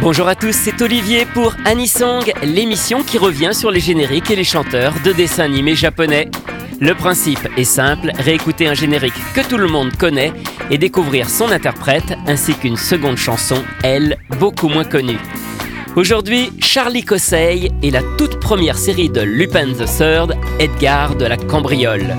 [0.00, 4.44] Bonjour à tous, c'est Olivier pour Anisong, l'émission qui revient sur les génériques et les
[4.44, 6.30] chanteurs de dessins animés japonais.
[6.80, 10.32] Le principe est simple, réécouter un générique que tout le monde connaît
[10.70, 15.18] et découvrir son interprète ainsi qu'une seconde chanson, elle, beaucoup moins connue.
[15.96, 21.36] Aujourd'hui, Charlie Cossey et la toute première série de Lupin the Third, Edgar de la
[21.36, 22.14] Cambriole.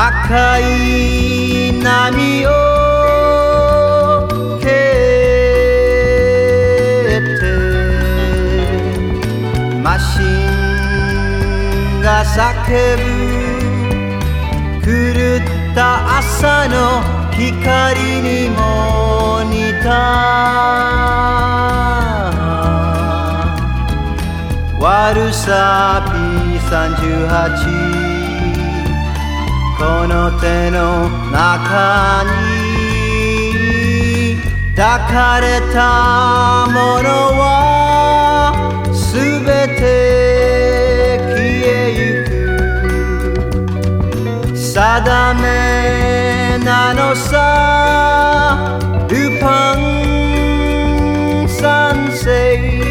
[0.00, 2.48] 赤い波を
[4.60, 4.66] 蹴
[7.18, 7.42] って
[9.82, 12.38] マシンが叫
[12.96, 13.02] ぶ
[14.86, 14.88] 狂
[15.42, 20.38] った朝の光にも似た。
[24.78, 27.87] 悪さ P38
[30.30, 32.28] の手の中に
[34.76, 37.08] 抱かれたもの
[37.40, 38.52] は
[38.92, 39.46] すべ
[39.78, 42.24] て消えゆ
[44.52, 44.54] く。
[44.54, 52.87] 定めなのさルパン三世。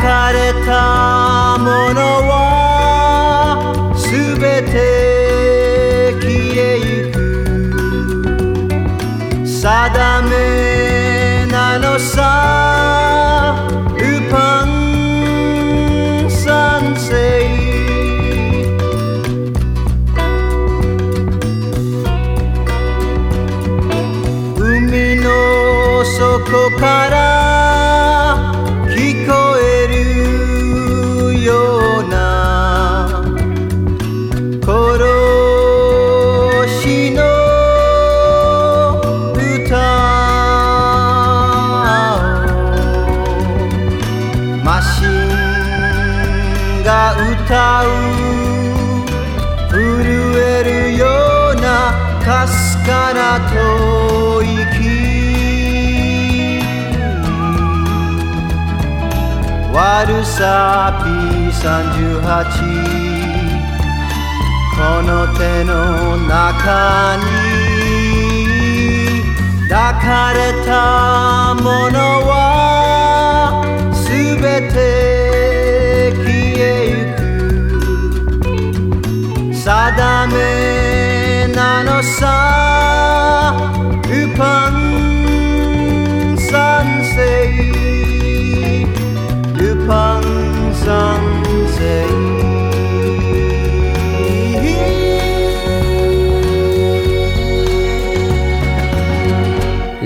[0.00, 7.16] かれたものはすべて消えゆく
[9.46, 10.32] 定め
[11.50, 13.66] なのさ
[13.96, 14.66] ルパン
[16.30, 17.08] 三世
[24.60, 25.26] 海の
[26.04, 27.27] 底から
[44.68, 45.08] マシン
[46.84, 47.88] が歌う
[49.70, 49.80] 震
[50.36, 51.06] えるよ
[51.52, 53.56] うなかすかな吐
[54.44, 54.60] 息。
[59.72, 62.20] 悪さ P38
[64.76, 65.72] この手の
[66.28, 67.24] 中に
[69.70, 71.27] 抱かれた。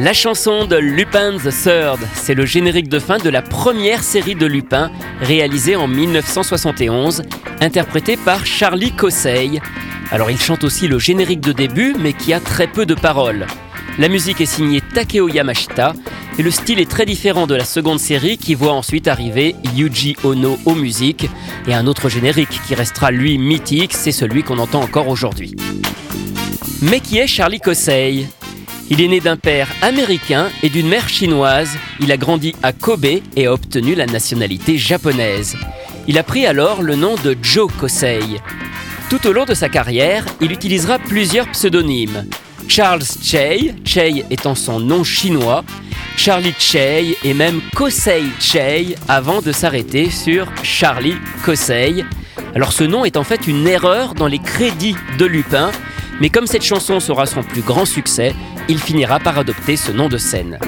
[0.02, 4.34] La chanson de Lupin the Third, c'est le générique de fin de la première série
[4.34, 4.90] de Lupin,
[5.20, 7.22] réalisée en 1971,
[7.60, 9.60] interprétée par Charlie Cossey.
[10.10, 13.46] Alors il chante aussi le générique de début, mais qui a très peu de paroles.
[13.96, 15.92] La musique est signée Takeo Yamashita,
[16.36, 20.16] et le style est très différent de la seconde série qui voit ensuite arriver Yuji
[20.24, 21.30] Ono aux musiques,
[21.68, 25.54] et un autre générique qui restera lui mythique, c'est celui qu'on entend encore aujourd'hui.
[26.80, 28.26] Mais qui est Charlie Cossey
[28.90, 31.70] il est né d'un père américain et d'une mère chinoise.
[32.00, 33.06] Il a grandi à Kobe
[33.36, 35.56] et a obtenu la nationalité japonaise.
[36.08, 38.40] Il a pris alors le nom de Joe Kosei.
[39.08, 42.26] Tout au long de sa carrière, il utilisera plusieurs pseudonymes.
[42.68, 45.64] Charles Chey, Chey étant son nom chinois,
[46.16, 52.04] Charlie Chey et même Kosei Chey avant de s'arrêter sur Charlie Kosei.
[52.54, 55.70] Alors ce nom est en fait une erreur dans les crédits de Lupin
[56.20, 58.34] Mais comme cette chanson sera son plus grand succès,
[58.68, 60.58] il finira par adopter ce nom de scène.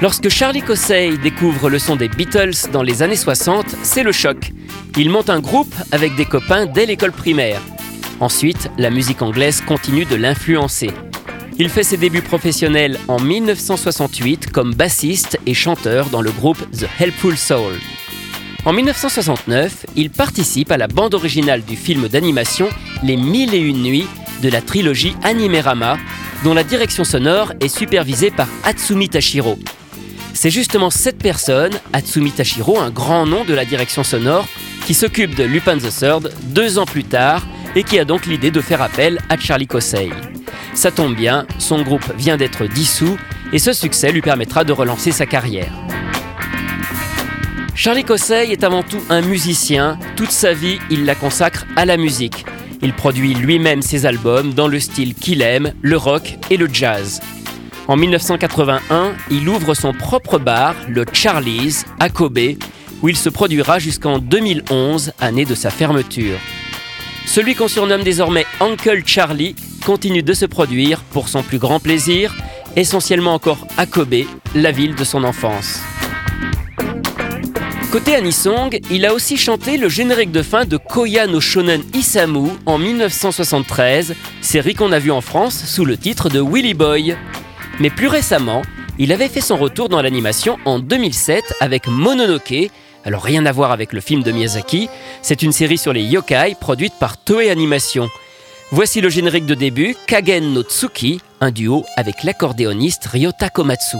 [0.00, 4.52] Lorsque Charlie Cossey découvre le son des Beatles dans les années 60, c'est le choc.
[4.96, 7.60] Il monte un groupe avec des copains dès l'école primaire.
[8.18, 10.90] Ensuite, la musique anglaise continue de l'influencer.
[11.58, 16.88] Il fait ses débuts professionnels en 1968 comme bassiste et chanteur dans le groupe The
[16.98, 17.74] Helpful Soul.
[18.64, 22.68] En 1969, il participe à la bande originale du film d'animation
[23.02, 24.06] Les Mille et Une Nuits
[24.42, 25.98] de la trilogie Animerama,
[26.44, 29.58] dont la direction sonore est supervisée par Hatsumi Tashiro.
[30.34, 34.46] C'est justement cette personne, Hatsumi Tashiro, un grand nom de la direction sonore,
[34.86, 37.46] qui s'occupe de Lupin the Third deux ans plus tard
[37.76, 40.10] et qui a donc l'idée de faire appel à Charlie Cossey.
[40.74, 43.16] Ça tombe bien, son groupe vient d'être dissous
[43.52, 45.72] et ce succès lui permettra de relancer sa carrière.
[47.74, 51.96] Charlie Cossey est avant tout un musicien, toute sa vie il la consacre à la
[51.96, 52.44] musique.
[52.82, 57.20] Il produit lui-même ses albums dans le style qu'il aime, le rock et le jazz.
[57.86, 62.56] En 1981, il ouvre son propre bar, le Charlie's, à Kobe,
[63.02, 66.38] où il se produira jusqu'en 2011, année de sa fermeture.
[67.26, 69.54] Celui qu'on surnomme désormais Uncle Charlie
[69.86, 72.34] continue de se produire pour son plus grand plaisir,
[72.76, 74.24] essentiellement encore à Kobe,
[74.54, 75.80] la ville de son enfance.
[77.92, 82.48] Côté Anisong, il a aussi chanté le générique de fin de Koya no Shonen Isamu
[82.64, 87.14] en 1973, série qu'on a vue en France sous le titre de Willy Boy.
[87.80, 88.62] Mais plus récemment,
[88.98, 92.70] il avait fait son retour dans l'animation en 2007 avec Mononoke.
[93.04, 94.88] Alors rien à voir avec le film de Miyazaki,
[95.20, 98.08] c'est une série sur les yokai produite par Toei Animation.
[98.70, 103.98] Voici le générique de début, Kagen no Tsuki, un duo avec l'accordéoniste Ryota Komatsu.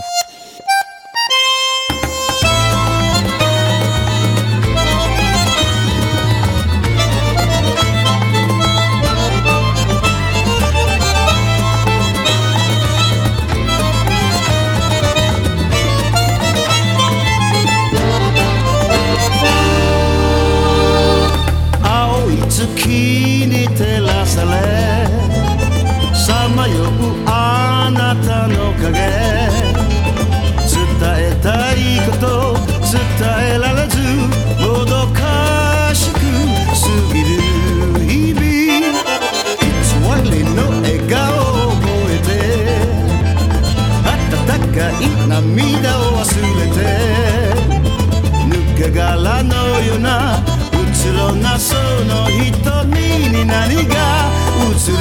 [52.05, 54.29] の瞳に何が
[54.69, 54.97] 映る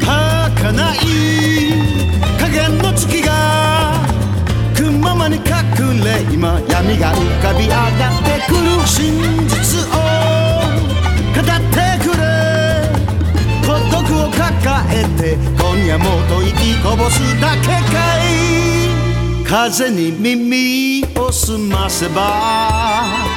[0.00, 1.06] 儚い
[2.38, 3.28] 加減の月が
[4.74, 5.42] 雲間に隠
[6.04, 9.92] れ今闇が浮かび上がってくる真実を
[11.34, 12.22] 語ってくれ。
[13.66, 14.40] 孤独を抱
[14.90, 18.26] えて今夜もと息こぼすだけかい。
[19.44, 23.27] 風に耳を澄ませば。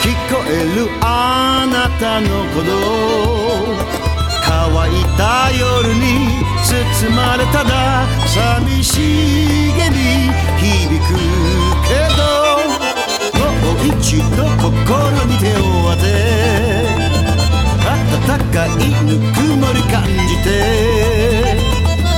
[0.00, 2.72] 聞こえるあなたの鼓動
[4.44, 4.50] 乾
[4.92, 6.02] いた夜に
[6.64, 6.70] 包
[7.16, 8.92] まれただ寂し
[9.76, 11.10] げに響く
[11.86, 12.20] けど
[13.38, 13.40] も
[13.72, 14.70] う一度心
[15.26, 15.58] に手を
[15.90, 16.06] 当て
[17.84, 18.68] 温かい
[19.04, 20.46] ぬくもり感じて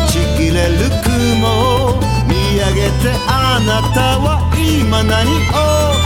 [0.09, 1.49] ちぎれる雲
[1.95, 5.27] を見上げてあなたは今何
[5.97, 6.00] を？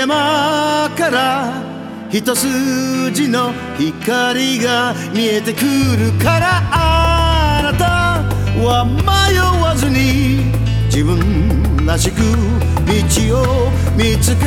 [0.00, 1.62] 山から
[2.10, 8.22] 一筋の光が見えてくるからあなた
[8.64, 10.54] は迷わずに
[10.86, 14.46] 自分らしく道を見つけ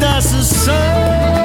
[0.00, 1.37] 出すさ。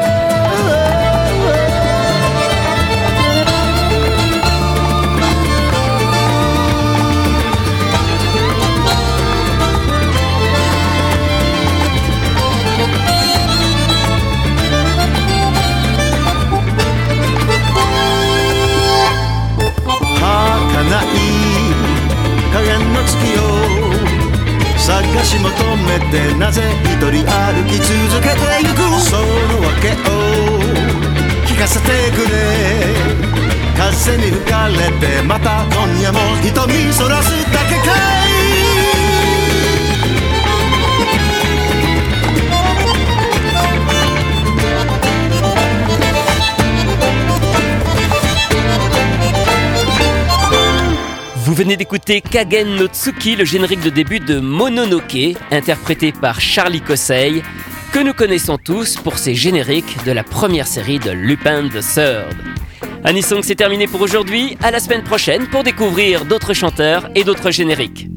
[51.53, 56.81] Vous venez d'écouter Kagen no Tsuki, le générique de début de Mononoke, interprété par Charlie
[56.81, 57.43] Kosei,
[57.91, 62.52] que nous connaissons tous pour ses génériques de la première série de Lupin the Third.
[63.05, 64.57] Anisong, c'est terminé pour aujourd'hui.
[64.63, 68.07] À la semaine prochaine pour découvrir d'autres chanteurs et d'autres génériques.